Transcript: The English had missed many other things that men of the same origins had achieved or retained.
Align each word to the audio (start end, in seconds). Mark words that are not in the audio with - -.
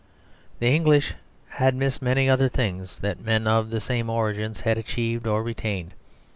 The 0.57 0.65
English 0.65 1.13
had 1.49 1.75
missed 1.75 2.01
many 2.01 2.27
other 2.27 2.49
things 2.49 3.01
that 3.01 3.19
men 3.21 3.45
of 3.45 3.69
the 3.69 3.79
same 3.79 4.09
origins 4.09 4.61
had 4.61 4.79
achieved 4.79 5.27
or 5.27 5.43
retained. 5.43 5.93